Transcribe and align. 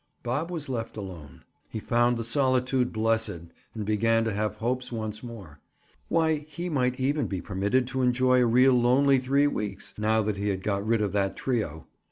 Bob 0.23 0.49
was 0.49 0.67
left 0.67 0.97
alone. 0.97 1.43
He 1.69 1.79
found 1.79 2.17
the 2.17 2.23
solitude 2.23 2.91
blessed 2.91 3.45
and 3.75 3.85
began 3.85 4.23
to 4.23 4.33
have 4.33 4.55
hopes 4.55 4.91
once 4.91 5.21
more. 5.21 5.59
Why, 6.07 6.39
he 6.49 6.69
might 6.69 6.99
even 6.99 7.27
be 7.27 7.39
permitted 7.39 7.85
to 7.89 8.01
enjoy 8.01 8.41
a 8.41 8.47
real 8.47 8.73
lonely 8.73 9.19
three 9.19 9.45
weeks, 9.45 9.93
now 9.99 10.23
that 10.23 10.37
he 10.39 10.49
had 10.49 10.63
got 10.63 10.83
rid 10.83 11.01
of 11.03 11.11
that 11.11 11.35
trio. 11.35 11.85